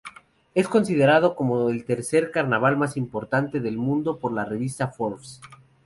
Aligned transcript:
Es 0.55 0.67
considerado 0.67 1.35
como 1.35 1.69
el 1.69 1.85
tercer 1.85 2.31
carnaval 2.31 2.75
más 2.75 2.97
importante 2.97 3.59
del 3.59 3.77
mundo 3.77 4.17
por 4.17 4.31
la 4.33 4.45
Revista 4.45 4.87
Forbes. 4.87 5.39